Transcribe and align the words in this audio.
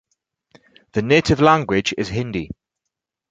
The 0.93 1.03
native 1.03 1.39
language 1.41 1.93
is 1.95 2.07
Hindi. 2.07 2.49